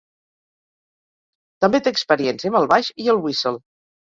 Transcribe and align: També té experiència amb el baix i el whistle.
També 1.67 1.83
té 1.83 1.93
experiència 1.97 2.53
amb 2.53 2.59
el 2.63 2.67
baix 2.73 2.91
i 3.05 3.09
el 3.15 3.23
whistle. 3.29 3.57